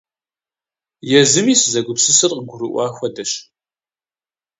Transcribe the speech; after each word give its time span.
Езыми 1.19 1.53
сызэгупсысыр 1.61 2.31
къыгурыӀуа 2.37 2.85
хуэдэщ. 2.95 3.31